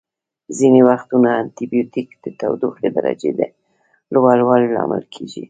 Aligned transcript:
ځینې 0.57 0.79
وختونه 0.89 1.29
انټي 1.39 1.65
بیوټیک 1.71 2.09
د 2.23 2.25
تودوخې 2.39 2.89
درجې 2.97 3.31
د 3.39 3.41
لوړوالي 4.13 4.67
لامل 4.75 5.03
کیږي. 5.13 5.39